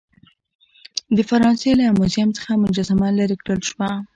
[1.15, 3.89] د فرانسې له یو موزیم څخه مجسمه لیرې کړل شوه.